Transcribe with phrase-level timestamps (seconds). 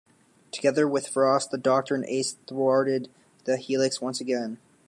[0.51, 3.07] Together with Frost, the Doctor and Ace thwarted
[3.45, 4.57] the Helix once again.